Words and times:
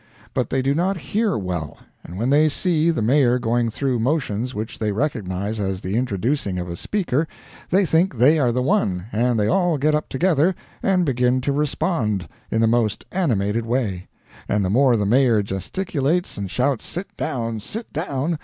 But 0.33 0.49
they 0.49 0.63
do 0.63 0.73
not 0.73 0.97
hear 0.97 1.37
well, 1.37 1.77
and 2.03 2.17
when 2.17 2.31
they 2.31 2.49
see 2.49 2.89
the 2.89 3.03
mayor 3.03 3.37
going 3.37 3.69
through 3.69 3.99
motions 3.99 4.55
which 4.55 4.79
they 4.79 4.91
recognize 4.91 5.59
as 5.59 5.79
the 5.81 5.95
introducing 5.95 6.57
of 6.57 6.67
a 6.67 6.75
speaker, 6.75 7.27
they 7.69 7.85
think 7.85 8.15
they 8.17 8.39
are 8.39 8.51
the 8.51 8.63
one, 8.63 9.05
and 9.11 9.39
they 9.39 9.45
all 9.45 9.77
get 9.77 9.93
up 9.93 10.09
together, 10.09 10.55
and 10.81 11.05
begin 11.05 11.39
to 11.41 11.51
respond, 11.53 12.27
in 12.49 12.61
the 12.61 12.65
most 12.65 13.05
animated 13.11 13.63
way; 13.67 14.07
and 14.49 14.65
the 14.65 14.71
more 14.71 14.97
the 14.97 15.05
mayor 15.05 15.43
gesticulates, 15.43 16.35
and 16.35 16.49
shouts 16.49 16.83
"Sit 16.87 17.15
down! 17.15 17.59
Sit 17.59 17.93
down!" 17.93 18.39